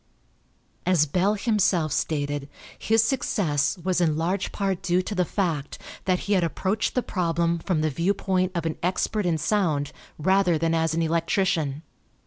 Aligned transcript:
As 0.83 1.05
Bell 1.05 1.35
himself 1.35 1.91
stated, 1.91 2.49
his 2.79 3.03
success 3.03 3.77
was 3.77 4.01
in 4.01 4.17
large 4.17 4.51
part 4.51 4.81
due 4.81 5.03
to 5.03 5.13
the 5.13 5.23
fact 5.25 5.77
that 6.05 6.21
he 6.21 6.33
had 6.33 6.43
approached 6.43 6.95
the 6.95 7.03
problem 7.03 7.59
from 7.59 7.81
the 7.81 7.91
viewpoint 7.91 8.53
of 8.55 8.65
an 8.65 8.79
expert 8.81 9.27
in 9.27 9.37
sound 9.37 9.91
rather 10.17 10.57
than 10.57 10.73
as 10.73 10.95
an 10.95 11.03
electrician. 11.03 11.83